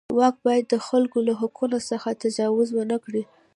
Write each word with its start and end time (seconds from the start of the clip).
واک 0.17 0.35
باید 0.45 0.65
د 0.69 0.75
خلکو 0.87 1.17
له 1.27 1.33
حقونو 1.41 1.77
څخه 1.89 2.09
تجاوز 2.23 2.67
ونه 2.73 2.97
کړي. 3.05 3.23